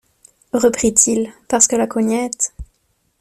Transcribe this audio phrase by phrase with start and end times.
[0.53, 2.55] reprit-il, parce que la Cognette…